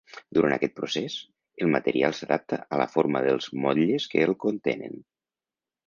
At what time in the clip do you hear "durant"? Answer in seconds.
0.35-0.53